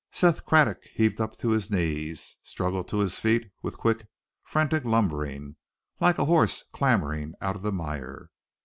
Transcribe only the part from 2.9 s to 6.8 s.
his feet with quick, frantic lumbering, like a horse